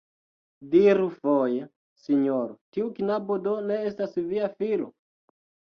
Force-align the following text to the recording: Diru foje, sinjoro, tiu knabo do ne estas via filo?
Diru 0.71 1.03
foje, 1.17 1.67
sinjoro, 2.05 2.59
tiu 2.77 2.91
knabo 2.97 3.41
do 3.47 3.55
ne 3.69 3.79
estas 3.93 4.21
via 4.33 4.53
filo? 4.59 4.91